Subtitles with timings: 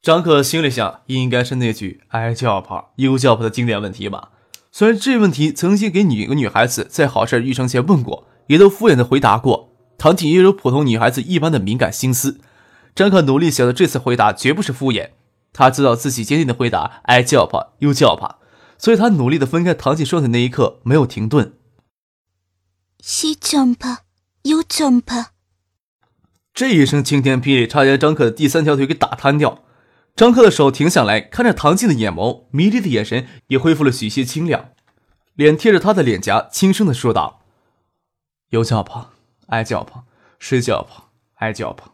[0.00, 4.30] 张克心里想，应该是那句“挨叫吧，又叫吧”的经典问题吧。
[4.70, 9.74] 虽然这问题曾经给女个女孩子在好事遇上前问过，也都敷衍的回答过。
[9.98, 12.40] 唐锦也有普通女孩子一般的敏感心思。
[12.94, 15.10] 张克努力想的这次回答绝不是敷衍，
[15.52, 18.38] 他知道自己坚定的回答“挨叫吧，又叫吧”，
[18.78, 21.54] 所以他努力的分开唐锦双腿那一刻没有停顿。
[23.00, 23.98] 西 jump，
[24.42, 25.26] 又 jump。
[26.54, 29.64] 这一声晴天霹雳，差点将张可的第三条腿给打瘫掉。
[30.18, 34.70] 张克的手停下来，看着唐静的眼眸，迷离的眼神也恢复了许些清亮，
[35.34, 37.42] 脸贴着他的脸颊，轻声的说道
[38.50, 39.12] ：“有脚吧，
[39.46, 40.02] 挨脚吧，
[40.40, 41.92] 睡觉吧，挨脚吧。”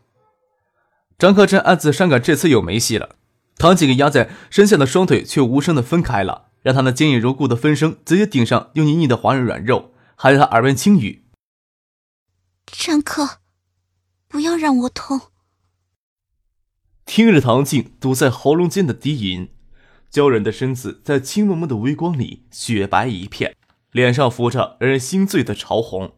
[1.18, 3.16] 张克正暗自伤感，这次有没戏了。
[3.58, 11.26] 唐静给压在身下的双腿却无声的分开了，让他那坚硬如故的分声直接顶上，又腻腻的滑润软肉，还在他耳边轻语
[12.72, 13.40] ：“张克，
[14.26, 15.20] 不要让我痛。”
[17.06, 19.48] 听着唐静堵在喉咙间的低吟，
[20.10, 23.54] 娇人的身子在青蒙蒙的微光里雪白一片，
[23.92, 26.14] 脸上浮着让人心醉的潮红，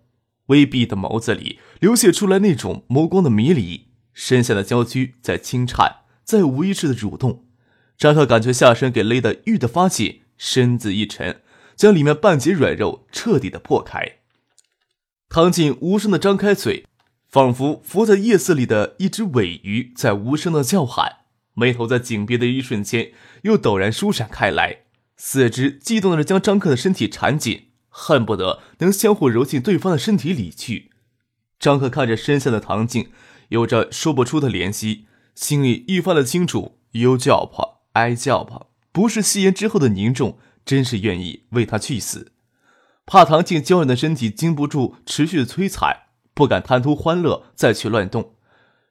[0.46, 7.44] 微闭的眸子里流泻出来那种眸光的迷离，身下的娇躯在轻颤，在无意识的蠕动。
[7.98, 11.42] 张克感觉下身给勒得郁得发紧，身子一沉，
[11.74, 14.18] 将里面半截软肉彻底的破开。
[15.28, 16.86] 唐静无声的张开嘴。
[17.36, 21.16] 仿佛浮在夜色里的一只尾鱼在无声的叫喊，
[21.52, 23.12] 眉头在紧闭的一瞬间
[23.42, 24.84] 又陡然舒展开来，
[25.18, 30.92] 四肢激动的将张克的身体缠紧，恨不得能相互揉进对方的身体里去。
[31.60, 33.10] 张克看着身下的唐静，
[33.50, 42.32] 有着说不出的怜惜，心里愈发的清楚，忧叫怕，哀叫怕，不是戏言之后的凝重，真是愿意为他去死，
[43.04, 46.05] 怕唐静娇软的身体经不住持续的摧残。
[46.36, 48.34] 不敢贪图欢乐，再去乱动，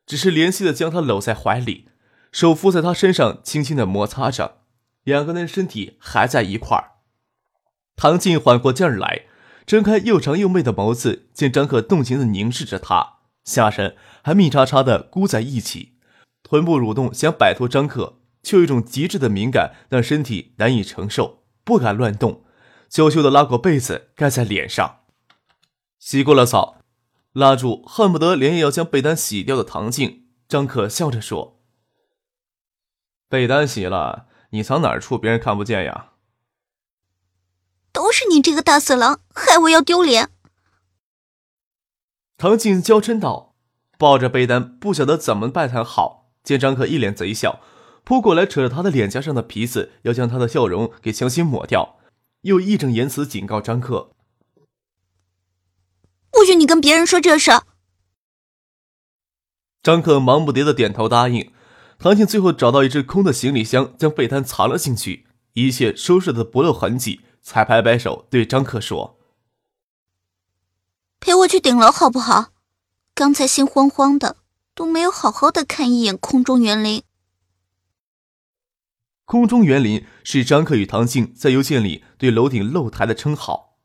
[0.08, 1.88] 只是怜惜的将他搂在怀里，
[2.32, 4.62] 手扶在他身上，轻轻的摩擦着，
[5.04, 6.94] 两个人身体还在一块儿。
[7.96, 9.26] 唐静缓过劲儿来，
[9.68, 16.00] 睁开又长又媚的眸子，见张克动情的凝视着他，下身还密叉叉的箍在一起，
[16.42, 22.44] 臀部蠕动想摆脱张克，却有一种极致的敏感让身体难以承受，不敢乱动，
[22.90, 25.02] 娇羞的拉过被子盖在脸上，
[26.00, 26.82] 洗过了澡。
[27.36, 31.60] 拉住恨不得连夜要将被单洗掉的唐静，张可笑着说
[33.28, 36.14] ：“被单洗了，你藏哪儿处别人看不见呀？”
[37.92, 40.30] 都是你这个大色狼，害我要丢脸。
[42.38, 43.54] 唐静娇嗔道，
[43.98, 46.32] 抱着被单不晓得怎么办才好。
[46.42, 47.60] 见张可一脸贼笑，
[48.06, 52.00] 扑过来扯着他的脸颊上的皮子，要将他的笑容给强行抹掉，
[52.44, 54.15] 又义正言辞警告张克。
[56.36, 57.50] 不许你跟别人说这事。
[59.82, 61.54] 张克忙不迭的点头答应。
[61.98, 69.18] 唐静最后找到一只空的行李箱，将被单藏了进去，一切收拾的不露痕迹，才摆摆手对张克说
[71.22, 72.48] ：“陪我去顶楼好不好？
[73.14, 74.36] 刚才心慌慌的，
[74.76, 77.02] 都没有好好的看一眼空中园林。”
[79.24, 83.78] 空中园林是张克与唐静在邮件里对楼顶露台的称号。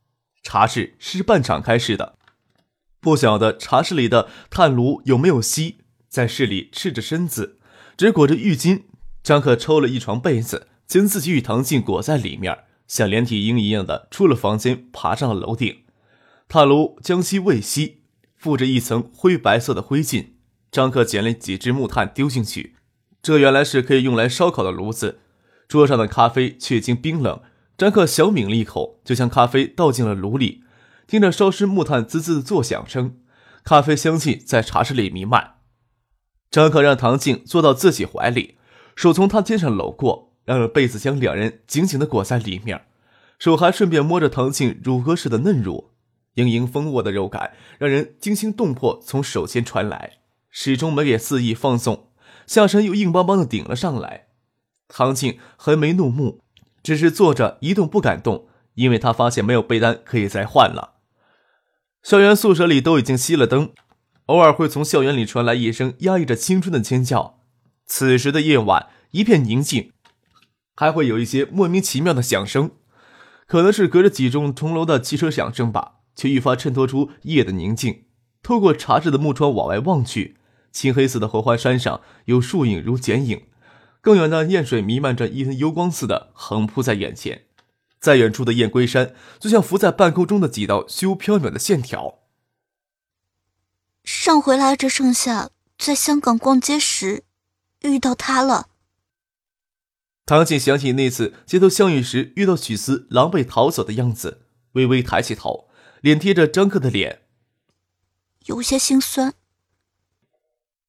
[0.43, 2.19] 茶室是半敞开式的。
[3.01, 5.77] 不晓得茶室里的炭炉有没有熄，
[6.09, 7.59] 在室里赤着身子，
[7.97, 8.83] 只裹着浴巾。
[9.23, 15.79] 张克抽了一床被子，将自己与唐静裹在里面，像连体婴一样的出了房间，爬上了楼顶。
[16.49, 17.95] 炭炉将熄未熄，
[18.37, 20.27] 附着一层灰白色的灰烬。
[20.71, 22.77] 张克捡了几只木炭丢进去，
[23.23, 25.21] 这原来是可以用来烧烤的炉子。
[25.67, 27.41] 桌上的咖啡却已经冰冷，
[27.79, 30.65] 张克小抿了一口，就将咖啡倒进了炉里。
[31.11, 33.17] 听着烧湿木炭滋滋的作响声，
[33.65, 35.55] 咖啡香气在茶室里弥漫。
[36.53, 38.59] 张可让唐静坐到自己怀里，
[38.95, 42.83] 手从她肩上搂过，让被子将两人紧紧的裹在里面，
[43.41, 45.91] 手还顺便摸着唐静乳鸽似的嫩乳，
[46.35, 50.19] 盈盈丰沃的肉感让人惊心动魄，从手间传来，
[50.49, 52.11] 始终没给肆意放纵，
[52.47, 54.29] 下身又硬邦邦的顶了上来。
[54.87, 56.39] 唐静横眉怒目，
[56.85, 60.99] 只是坐着一动不敢动，因为她发现没有被单可以再换了。
[62.03, 63.73] 校园宿舍里都已经熄了灯，
[64.27, 67.41] 偶尔会从校园里传来一声压抑着青春的尖叫。
[67.85, 69.93] 此时的夜晚一片宁静，
[70.75, 72.71] 还会有一些莫名其妙的响声，
[73.47, 78.05] 可能是隔着几栋重楼的汽车响声吧，却愈发衬托出夜的宁静。
[78.43, 80.39] 透过茶室的木窗往外望去，
[80.73, 83.43] 青黑色的合欢山上有树影如剪影，
[84.01, 87.43] 更远的雁水弥漫着一层幽光似的横铺在眼前。
[88.01, 92.21] 在远处的雁归山，就像浮在半空中的几道虚无缥缈的线条。
[94.03, 97.25] 上回来着盛夏在香港逛街时，
[97.83, 98.71] 遇到他了。
[100.25, 105.69] 唐静想起那次街头相遇时遇到许思狼狈逃走的样子，微微抬起头，
[106.01, 107.23] 脸贴着张克的脸，
[108.47, 109.35] 有些心酸。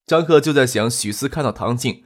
[0.05, 2.05] 张克就在想，许思看到唐静，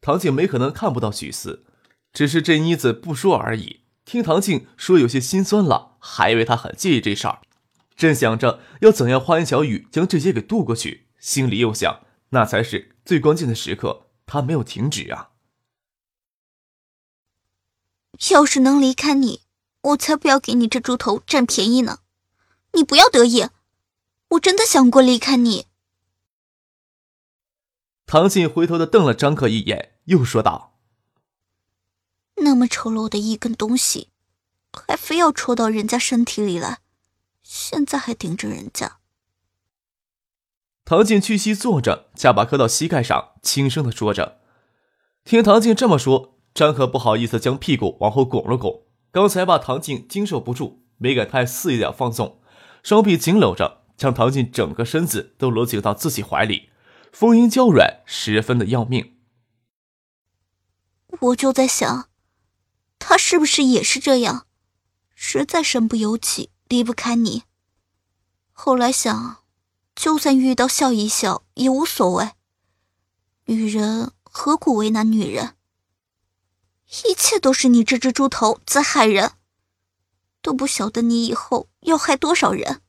[0.00, 1.64] 唐静没可能看不到许思，
[2.12, 3.85] 只是这妮子不说而已。
[4.06, 7.42] 听唐静说有些心酸了，还以为他很介意这事儿，
[7.96, 15.30] 正想着要怎样花言巧语将这些给渡过去，心里又想，那才是最关键的时刻，他没有停止啊。
[18.30, 19.42] 要是能离开你，
[19.82, 21.98] 我才不要给你这猪头占便宜呢！
[22.74, 23.48] 你不要得意，
[24.28, 25.66] 我真的想过离开你。
[28.06, 30.75] 唐静回头的瞪了张克一眼，又说道
[32.36, 34.08] ：“那么丑陋的一根东西，
[34.86, 36.78] 还非要戳到人家身体里来，
[37.42, 38.98] 现在还顶着人家。”
[40.84, 44.40] 唐静屈膝坐着，下巴磕到膝盖上，轻声的说着。
[45.24, 46.34] 听唐静这么说。
[46.54, 48.84] 张可不好意思，将屁股往后拱了拱。
[49.10, 52.40] 刚才把唐静经受不住，没敢太肆意的放纵，
[52.82, 56.70] 双臂紧搂着，将唐静整个身子都搂紧到自己怀里，
[57.12, 59.18] 丰盈娇软，十分的要命。
[61.20, 62.08] 我就在想，
[62.98, 64.46] 他是不是也是这样，
[65.14, 67.44] 实在身不由己，离不开你。
[68.52, 69.44] 后来想，
[69.94, 72.32] 就算遇到笑一笑也无所谓。
[73.44, 75.54] 女人何苦为难女人？
[77.04, 79.32] 一切都是你这只猪头在害人，
[80.42, 82.82] 都不晓得你以后要害多少人。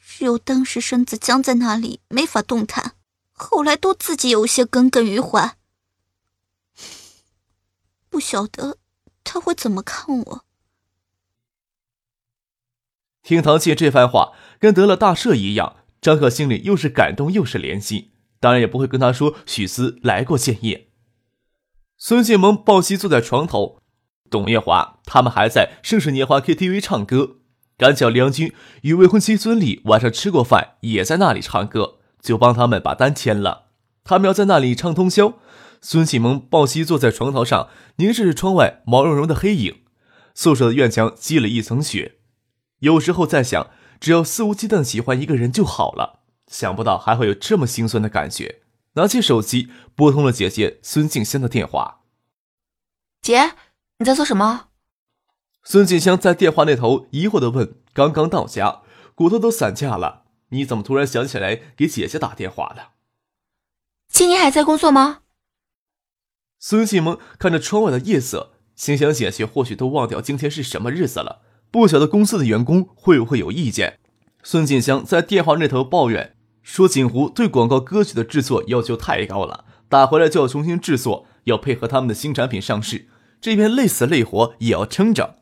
[0.00, 2.94] 只有当时身子僵在那里，没法动弹，
[3.32, 5.57] 后来都自己有些耿耿于怀。
[8.18, 8.78] 不晓得
[9.22, 10.44] 他会怎么看我。
[13.22, 18.10] 听唐妾这番话，跟得了大赦一样，张可心里又是感动又是怜惜，
[18.40, 20.88] 当然也不会跟他说许思来过建业。
[21.96, 23.78] 孙建萌抱膝坐在床头，
[24.28, 27.36] 董月华他们还在盛世年华 KTV 唱歌。
[27.76, 33.66] 赶巧梁军与未婚妻孙俪晚上吃过饭，也在那里唱歌，就帮他们把单签了。
[34.02, 35.34] 他们要在那里唱通宵。
[35.80, 39.82] 孙启萌抱膝坐在床头上，凝视着窗外毛茸茸的黑影。
[40.34, 42.18] 宿舍的院墙积了一层雪。
[42.80, 46.20] 有时候在想，只要肆无忌惮喜欢一个人就好了。
[46.46, 48.62] 想不到还会有这么心酸的感觉。
[48.94, 52.00] 拿起手机拨通了姐姐孙静香的电话。
[53.20, 53.52] 姐，
[53.98, 54.68] 你在做什么？
[55.62, 58.82] 孙静香在电话那头疑惑的问：“刚刚到家，
[59.14, 62.92] 骨头都散架了，你怎么突然想起来给姐姐打电话了？”
[64.08, 65.22] 今年还在工作吗？
[66.58, 73.98] 孙继萌看着窗外的夜色，心想姐姐或许都忘掉今天是什么日子了，不晓得公司的员工会不会有意见。
[74.42, 76.34] 孙静香在电话那头抱怨。
[76.60, 83.08] 说锦湖对广告歌曲的制作要求太高了，打回来就要重新制作，要配合他们的新产品上市，
[83.40, 85.36] 这边累死累活也要撑着。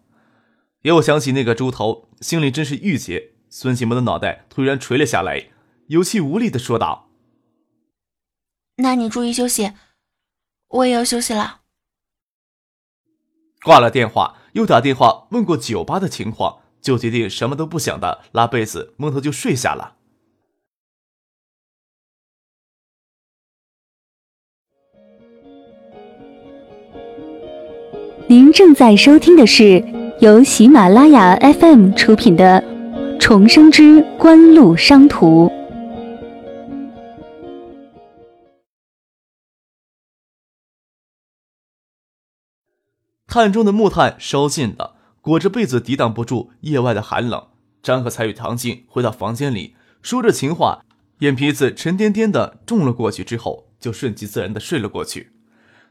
[0.83, 3.33] 又想起那个猪头，心里真是郁结。
[3.51, 5.49] 孙启萌的脑袋突然垂了下来，
[5.89, 7.09] 有气无力的说道
[8.79, 9.73] ：“那你注意休息，
[10.69, 11.61] 我也要休息了。”
[13.65, 19.95] 挂了电话，又打电话问过酒吧的情况，就决定什么都不想的拉被子蒙头就睡下了。
[28.29, 29.85] 您正在收听的是
[30.21, 32.61] 由喜马拉雅 FM 出品的
[33.19, 35.49] 《重生之官路商途》。
[43.27, 47.49] 炭中的木炭烧尽了，裹着被子抵挡不住夜外的寒冷。
[47.83, 50.85] 张和才与唐静回到房间里，说着情话，
[51.19, 55.33] 眼皮子沉甸甸的重了过去之后，就顺其自然的睡了过去。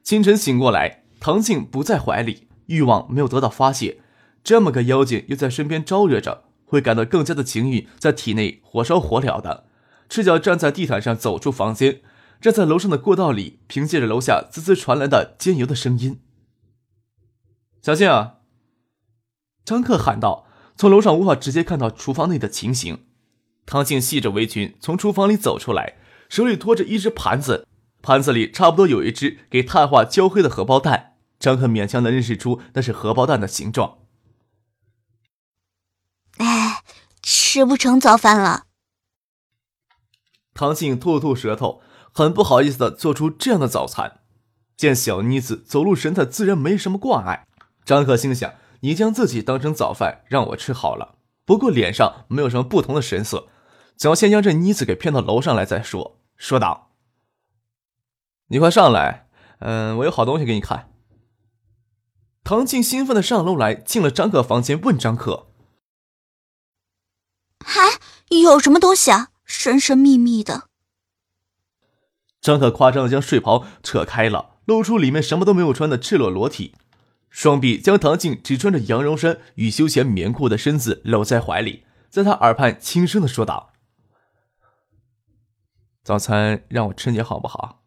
[0.03, 1.03] 清晨醒过来。
[1.17, 3.99] 唐静不在怀里，欲望没有得到发泄，
[4.43, 9.63] 这么个妖精又在身边招惹着，会感到更加的情欲在体内火烧火燎的。
[10.07, 12.01] 赤脚站在地毯上，走出房间，
[12.39, 16.19] 站在楼上的过道里，凭借着楼下滋滋传来的煎油的声音。
[17.85, 18.37] 小静啊！
[19.63, 20.47] 张克喊道。
[20.75, 23.05] 从楼上无法直接看到厨房内的情形。
[23.67, 27.67] 唐静系着围裙从厨房里走出来，手里托着一只盘子。
[28.01, 33.99] 盘子里差不多有一只给碳化焦黑的荷包蛋，张克勉强能认识出那是荷包蛋的形状。
[36.37, 36.81] 哎，
[37.21, 38.63] 吃不成早饭了。
[40.55, 44.21] 唐静吐了吐舌头，很不好意思的做出这样的早餐。
[44.75, 47.47] 见小妮子走路神态自然没什么挂碍，
[47.85, 51.19] 张克心想：你将自己当成早饭让我吃好了。
[51.45, 53.47] 不过脸上没有什么不同的神色，
[53.95, 56.19] 只要先将这妮子给骗到楼上来再说。
[56.35, 56.91] 说道
[58.49, 60.91] ：“你快上来，嗯，我有好东西给你看。”
[62.43, 65.47] 唐静兴奋的上楼来，进了张克房间，问张克
[67.63, 67.99] ：“还
[68.29, 70.69] 有什么东西啊？”神神秘秘的，
[72.41, 76.73] 张可夸张的将睡袍扯开了，露出里面什么都没有穿的赤裸裸体，
[77.35, 83.73] 双臂将唐静只穿着羊绒衫与休闲棉裤的身子搂在怀里，在他耳畔轻声的说道
[86.01, 87.83] ：“早餐让我吃你好不好？”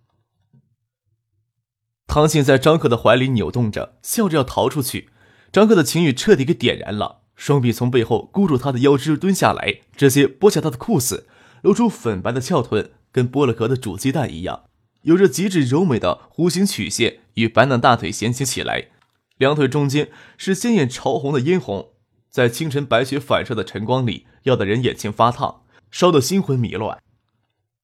[2.07, 5.09] 唐静在张克的怀里扭动着，笑着要逃出去，
[5.50, 11.26] 张克的情欲彻底给点燃了，双臂从背后箍住他的腰肢蹲下来，直接剥下他的裤子。
[11.62, 14.64] 露出粉白的翘臀，跟剥了壳的煮鸡蛋一样，
[15.05, 18.90] 有着极致柔美的弧形曲线，与白嫩大腿衔接起来，
[19.38, 21.92] 两腿中间是鲜艳潮红的殷红，
[22.28, 26.99] 在清晨白雪反射的晨光里，要得人眼前发烫，烧得心魂迷乱。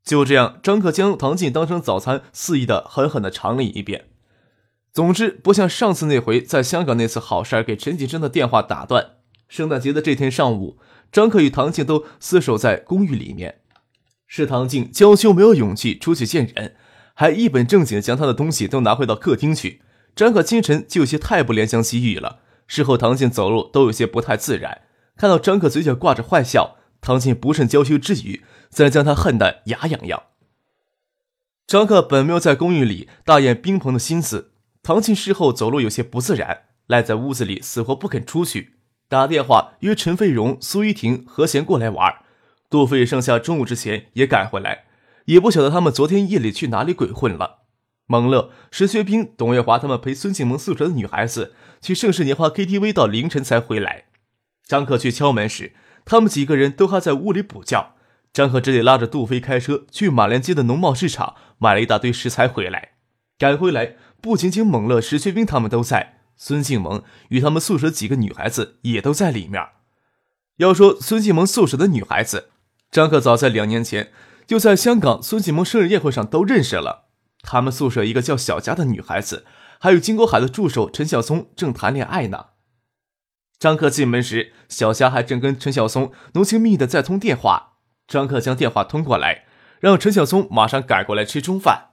[0.05, 4.07] 就这样，张克将唐静当成早餐，肆意的狠狠的尝了一遍。
[4.93, 9.13] 总之，不像上次那回在香港那次好事给陈锦生的电话打断。
[9.49, 10.79] 圣诞节的这天上午，
[11.11, 13.61] 张克与唐静都厮守在公寓里面。
[14.27, 16.75] 是唐静娇羞，没有勇气出去见人，
[17.15, 19.81] 还一本正经的将他的东西都拿回到客厅去。
[20.15, 24.83] 张可清晨就有些太不怜香惜玉了，事后唐静走路都有些不太自然。
[25.17, 30.23] 看到张可嘴角挂着坏笑，唐静不胜娇羞之余，自然将他恨得牙痒痒。
[31.67, 34.53] 张克本没有在公寓里大宴宾朋的心思，
[34.83, 38.75] 唐静事后走路有些不自然，赖在屋子里死活不肯出去，
[39.09, 42.15] 打电话约陈飞荣、苏依婷、何贤过来玩。
[42.71, 44.85] 杜飞剩下中午之前也赶回来，
[45.27, 47.64] 也不晓得他们昨天夜里去哪里鬼混了。
[48.07, 54.05] 蒙乐、石学兵、董月华他们陪孙庆萌宿舍的女孩子去盛世年华 KTV 到凌晨才回来。
[54.67, 55.73] 张克去敲门时，
[56.05, 57.95] 他们几个人都还在屋里补觉。
[58.33, 62.91] 张克只得拉着杜飞开车去马连街的农贸市场买了一大堆食材回来。
[63.39, 69.63] 赶回来，不仅仅蒙乐、石学兵他们都在，孙庆萌与他们宿舍几个女孩子也都在里面。
[70.59, 72.51] 要说孙庆萌宿舍的女孩子。
[72.91, 74.13] 张克早在两年前
[74.47, 77.04] 就在香港孙启萌生日宴会上都认识了。
[77.45, 79.45] 他们宿舍一个叫小佳的女孩子，
[79.79, 82.47] 还有金国海的助手陈小松正谈恋爱呢。
[83.59, 87.75] 张克进门时，小霞还正跟陈小松浓情蜜意的在通电话。
[88.07, 89.45] 张克将电话通过来，
[89.81, 91.91] 让陈小松马上赶过来吃中饭。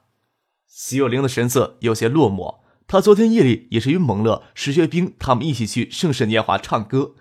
[0.68, 7.16] 徐有灵的神色有些落寞，他昨天夜里也是与蒙乐、石学兵他们一起去盛世年华唱歌，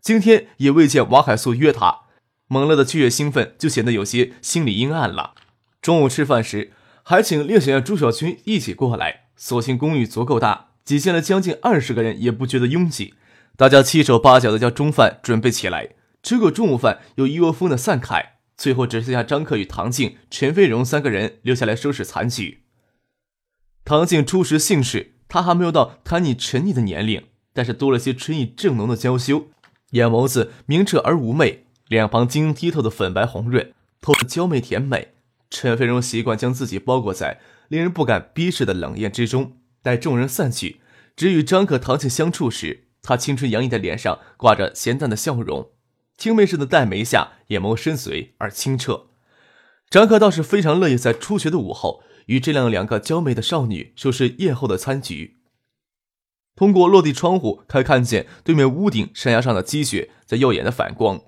[0.00, 2.02] 今天也未见王海素约他。
[2.46, 5.34] 蒙乐的剧烈兴奋就显得有些心里阴暗了。
[5.82, 6.72] 中午吃饭时，
[7.10, 9.28] 还请另选、朱小军一起过来。
[9.34, 13.14] 所幸公寓足够大，挤进了将近二十个人，也不觉得拥挤。
[13.56, 15.94] 大家七手八脚的将中饭准备起来。
[16.22, 22.64] 吃过中午饭，又一窝蜂的散开，最后只剩下张克与唐静、陈飞荣三个人留下来收拾残局。
[23.86, 27.24] 唐静初时姓氏，她还没有到贪腻沉溺的年龄，
[27.54, 29.46] 但是多了些春意正浓的娇羞，
[29.92, 31.64] 眼眸子明澈而妩媚。
[31.88, 33.72] 两旁晶莹剔透的粉白红润，
[34.02, 35.14] 透着娇媚甜美。
[35.50, 40.80] 陈飞荣习惯将自己包裹在令人不敢逼视的冷艳之中，待众人散去，
[41.16, 45.70] 只与张可、唐静相处时，他青春洋溢的脸上挂着咸淡的笑容，
[46.16, 49.06] 青梅似的黛眉下，眼眸深邃而清澈。
[49.88, 55.38] 张可倒是非常乐意在初雪的午后，与这样两个娇媚的少女收拾宴后的餐局。
[56.54, 61.22] 通过落地窗户，可以看见对面屋顶山崖上的积雪在耀眼的反光。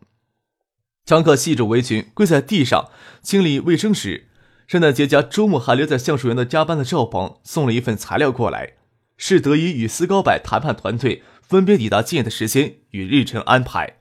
[1.10, 2.88] 张克系着围裙跪在地上
[3.20, 4.28] 清理卫生时，
[4.68, 8.74] 圣诞节加周末还留在橡树园的加班的赵鹏送了一份材料过来，
[9.16, 13.96] 是德仪与斯高柏谈判团队分别抵达建业的时间与日程安排。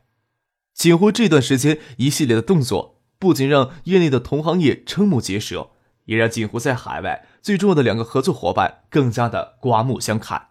[0.76, 5.72] 锦湖这段时间一系列的动作，不仅让业内的同行业瞠目结舌，
[6.06, 10.49] 也让锦湖在海外最重要的两个合作伙伴更加的刮目相看。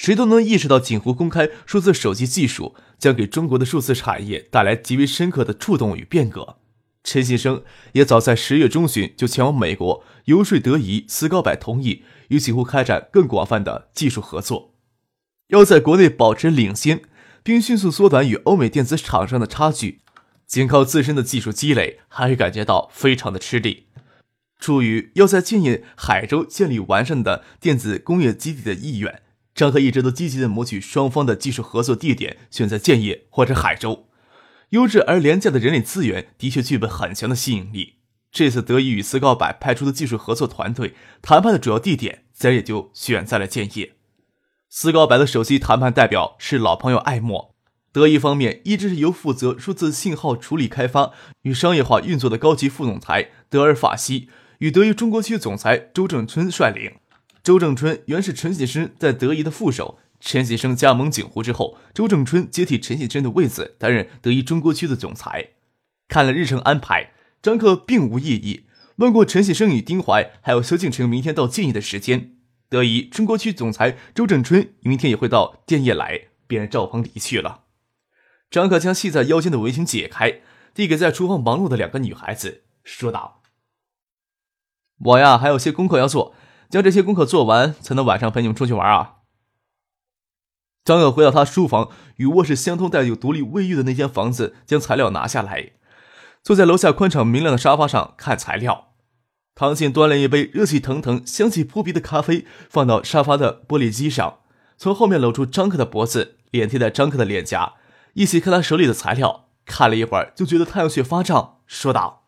[0.00, 6.56] 谁都能意识到，锦湖公开数字手机技术将给中国的数字产业带来极为深刻的触动与变革。
[7.04, 14.72] 陈先生也早在十月中旬就前往美国游说德仪、斯高柏同意与锦湖开展更广泛的技术合作。
[15.48, 17.02] 要在国内保持领先，
[17.42, 20.00] 并迅速缩短与欧美电子厂商的差距，
[20.46, 23.88] 仅靠自身的技术积累，还会感觉到非常的吃力。
[24.58, 29.20] 出于要在建业海州建立完善的电子工业基地的意愿。
[29.54, 34.06] 张克一直都积极的谋取双方的技术合作地点，选在建业或者海州。
[34.70, 37.96] 优质而廉价的人力资源的确具备很强的吸引力。
[38.30, 43.94] 这次德意与斯高柏派出的技术合作团队谈判的主要地点，自然也就选在了建业。
[44.68, 47.56] 斯高柏的首席谈判代表是老朋友艾默。
[47.92, 51.10] 德意方面一直是由负责数字信号处理开发
[51.42, 54.28] 与商业化运作的高级副总裁德尔法西
[54.58, 56.92] 与德意中国区总裁周正春率领。
[57.42, 59.98] 周正春原是陈喜生在德仪的副手。
[60.22, 65.52] 陈喜生加盟景湖之后，周正春接替陈喜生的位子，担任德仪中国区的总裁。
[66.08, 68.66] 看了日程安排，张克并无异议。
[68.96, 72.34] 问过陈喜生与丁怀还有萧敬腾明天到建业的时间，
[72.68, 77.64] 德仪中国区总裁周正春明天也会到建业来，便让赵鹏离去了。
[78.50, 80.40] 张克将系在腰间的围裙解开，
[80.74, 83.40] 递给在厨房忙碌的两个女孩子，说道
[85.02, 86.34] ：“我呀，还有些功课要做，
[86.70, 89.16] 将这些功课做完，才能晚上陪你们出去玩啊。”
[90.82, 95.72] 张可回到他书房与卧室相通、带有独立卫浴的那间房子，将材料拿下来，
[96.42, 98.94] 坐在楼下宽敞明亮的沙发上看材料。
[99.54, 104.38] 唐静端了一杯热气腾腾、香气扑鼻的咖啡，放到沙发的玻璃机上，
[104.78, 107.74] 从后面搂住张克的脖子，脸贴在张克的脸颊，
[108.14, 109.48] 一起看他手里的材料。
[109.66, 112.24] 看了一会儿，就觉得太阳穴发胀，说道：“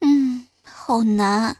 [0.00, 1.56] 嗯，好难。”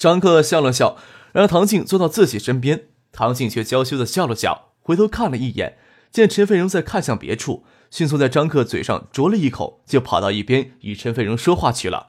[0.00, 0.96] 张克笑了笑。
[1.32, 5.78] 让唐静坐到自己身边，唐静却娇羞的笑了笑，回头看了一眼，
[6.10, 12.08] 见陈飞荣在看向别处，迅速在张克嘴上啄了一口，就跑到一边与陈飞荣说话去了。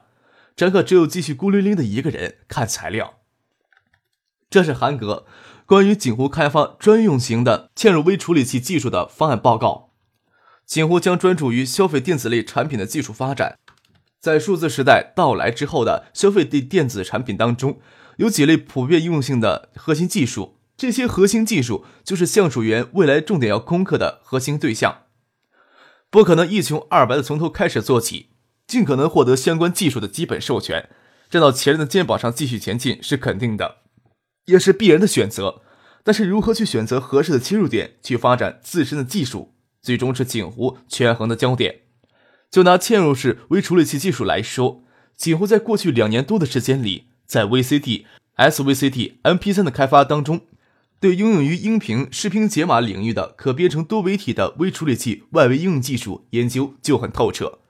[0.56, 3.20] 张克只有继续孤零零的一个人看材料。
[4.50, 5.24] 这是韩格
[5.64, 9.92] 关于锦湖开发专用型的嵌入微处理器技术的方案报告。
[10.66, 13.58] 锦湖将专注于消费电子类产品的技术发展，
[14.22, 17.80] 在数字时代到来之后的消费电电子产品当中。
[18.18, 25.04] 有几类普遍应用性的核心技术，这些核心技术就是橡树园未来重点要攻克的核心对象。
[26.10, 28.28] 不可能一穷二白的从头开始做起，
[28.66, 30.90] 尽可能获得相关技术的基本授权，
[31.30, 33.78] 站到前人的肩膀上继续前进是肯定的，
[34.44, 35.62] 也是必然的选择。
[36.04, 41.81] 但是如何去选择合适的切入点去发展自身的技术，最终是锦湖权衡的焦点。
[42.52, 44.84] 就拿嵌入式微处理器技术来说，
[45.16, 47.06] 锦湖在过去两年多的时间里。
[47.24, 48.04] 在 VCD、
[48.36, 50.42] SVCD、MP3 的开发当中，
[51.00, 57.60] 对应用于音频、视频解码领域的可编程多媒体的微处理器外围应用技术研究就很透彻。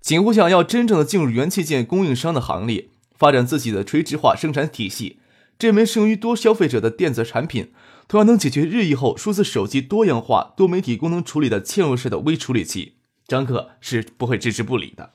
[0.00, 5.18] 锦湖想要真正的进入元器件供应商的行列，发展自己的垂直化生产体系，
[5.58, 7.72] 这门适用于多消费者的电子产品，
[8.06, 12.92] 同样能解决日益后数字手机多样化多媒体功能处理的嵌入式的微处理器，
[13.30, 15.14] 张克是不会置之不理的。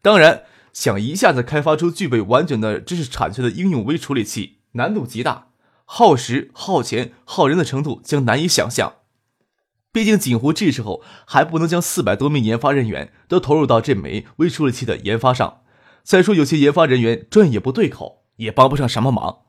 [0.00, 0.44] 当然。
[0.74, 5.50] 想一下子开发出具备完整的知识产权的应用微处理器，难度极大，
[5.84, 8.94] 耗时、耗钱、耗人的程度将难以想象。
[9.92, 15.60] 毕竟锦湖这时候还不能将四百多名研发人员都投入到这枚微处理器的研发上。
[16.02, 19.42] 再说，有些研发人员专业不对口，也帮不上什么忙。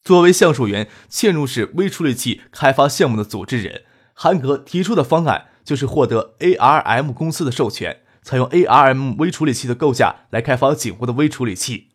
[0.00, 3.82] 作为橡树园嵌入式微处理器开发项目的组织人，
[4.14, 8.00] 韩格提出的方案就是获得 ARM 公司的授权。
[8.22, 11.88] 采用 ARM 微处理器的构架来开发景湖的微处理器。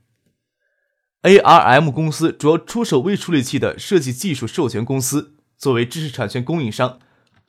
[1.23, 6.99] ARM 公司主要出售微处理器的设计技术授权公司，作为知识产权供应商，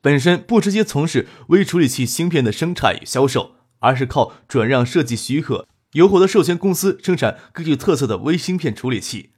[0.00, 9.33] 本身不直接从事微处理器芯片的生产与销售，而是靠转让设计许可，由获得授权公司生产各具特色的微芯片处理器。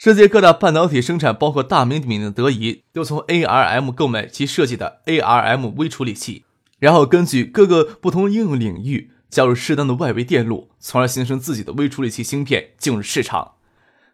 [0.00, 6.44] 世界各大半导体生产，包括大名鼎鼎的德仪，都从 ARM 购买其设计的 ARM 微处理器。
[6.78, 13.54] 然后根据各个不同应用领域加入适当的外围电路，从而形成自己的微处理器芯片进入市场。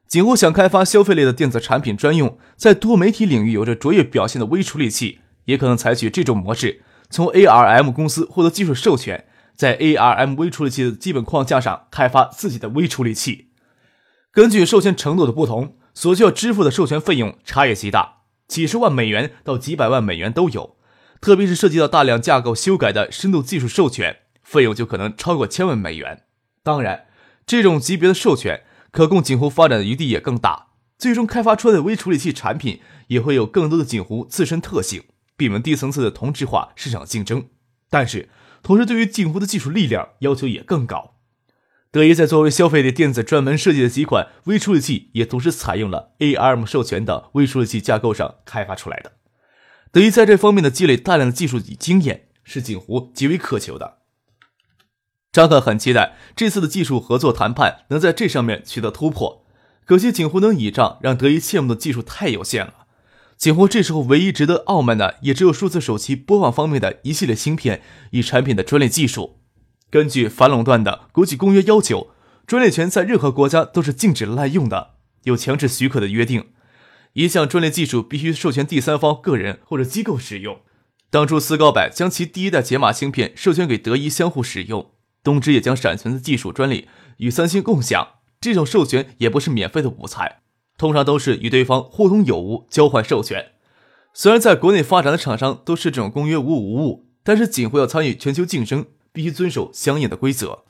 [0.08, 13.48] 今后想开发消费类的电子产品专用，在多媒体领域有着卓越表现的微处理器，也可能采取这种模式，从 ARM 公司获得技术授权，在 ARM 微处理器的基本框架上开发自己的微处理器。
[14.34, 20.76] 根据授权程度的不同，所需要支付的授权费用差异极大，几十万美元到几百万美元都有。
[21.20, 26.24] 特别是涉及到大量架构修改的深度技术授权，费用就可能超过千万美元。
[26.64, 27.06] 当然，
[27.46, 30.66] 这种级别的授权可供锦湖发展的余地也更大，
[30.98, 35.04] 最终开发出来的微处理器产品也会有更多的锦湖自身特性，
[35.36, 37.44] 避免低层次的同质化市场竞争。
[37.88, 38.28] 但是，
[38.64, 41.13] 同时对于锦湖的技术力量要求也更高。
[41.94, 49.12] 德仪在作为消费类电子专门设计的几款微处理器，也同时采用了 ARM 授权的微处理器架构上开发出来的。
[49.92, 53.98] 德仪在这方面的积累大量的技术与经验，是锦湖极为渴求的。
[55.30, 59.46] 扎克很期待这次的技术合作谈判能在这上面取得突破。
[59.84, 62.86] 可惜锦湖能倚仗，让德一羡慕的技术太有限了。
[63.36, 69.38] 锦湖这时候唯一值得傲慢的，也只有数字手机播放方面的一系列芯片与产品的专利技术。
[69.94, 72.08] 根据反垄断的国际公约要求，
[72.48, 76.46] 专利权在任何国家都是禁止滥用的，有强制许可的约定。
[77.12, 80.58] 一项专利技术必须授权第三方个人或者机构使用。
[81.10, 84.90] 当初斯高柏将其第一代解码芯片授权给德仪相互使用，
[85.22, 88.14] 东芝也将闪存的技术专利与三星共享。
[88.40, 90.38] 这种授权也不是免费的午餐，
[90.76, 93.52] 通常都是与对方互通有无，交换授权。
[94.12, 100.64] 虽然在国内发展的厂商都是这种公约无误无误，但是仅会要参与全球竞争，必须遵守相应的规则。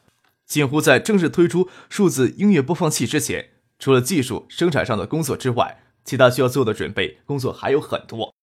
[0.44, 8.35] 锦湖在正式推出数字音乐播放器之前，除了技术生产上的工作之外，其他需要做的准备工作还有很多。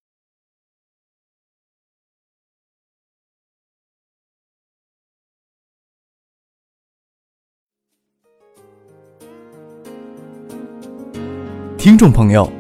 [11.78, 12.52] 听众朋友，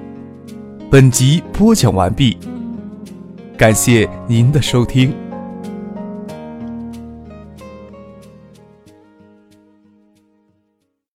[0.91, 2.37] 本集播讲完毕，
[3.57, 5.30] 感谢您的收听。